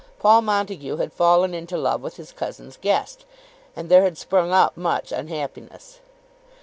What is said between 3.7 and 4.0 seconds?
and